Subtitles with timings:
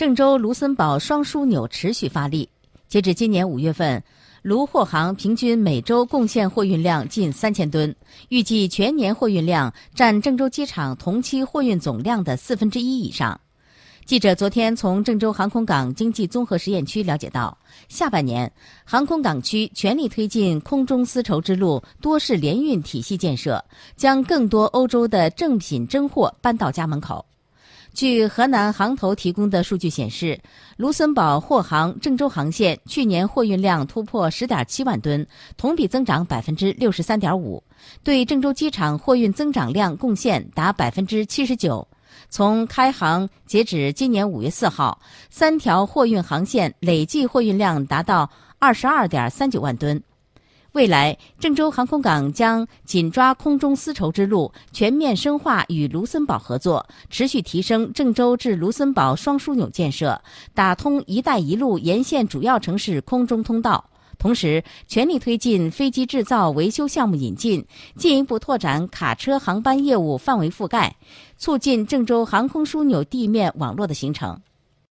[0.00, 2.48] 郑州卢森堡双枢纽持续发力。
[2.88, 4.02] 截至今年五月份，
[4.40, 7.94] 卢货航平均每周贡献货运量近三千吨，
[8.30, 13.38] 预计全年货运量占郑州机场同期货运总量的四分之一以上。
[14.06, 17.58] 记者昨天从郑州航空港经济综合实验区了解到，
[17.90, 18.50] 下半年
[18.86, 23.62] 航空港区全力推进空中丝绸之路多式联运体系建设，
[23.98, 27.26] 将更多欧洲的正品真货搬到家门口。
[27.92, 30.40] 据河南航投提供的数据显示，
[30.76, 35.26] 卢森堡货航郑州航线去年货运量突破十点七万吨，
[35.56, 37.62] 同比增长百分之六十三点五，
[38.02, 41.86] 对郑州机场货运增长量贡献达百分之七十九。
[42.28, 50.00] 从开航截止今年五月四号，三条货运航线累计货运量达到二十二点三九万吨。
[50.72, 60.22] 未来，郑州航空港将紧抓空中丝绸之路，全面深化与卢森堡合作，持续提升郑州至卢森堡双枢纽建设，
[60.54, 63.84] 打通“一带一路”沿线主要城市空中通道。
[64.16, 70.94] 同时，全力推进飞机制造维修项目引进，进一步拓展卡车航班业务范围覆盖，
[71.36, 74.40] 促进郑州航空枢纽地面网络的形成。